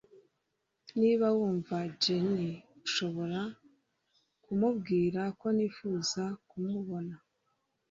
[0.99, 2.49] Niba wumva Jenny
[2.85, 3.41] ushobora
[4.43, 7.15] kumubwira ko nifuza kumubona